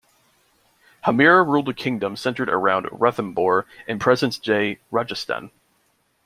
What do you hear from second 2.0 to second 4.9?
centred around Ranthambore in present-day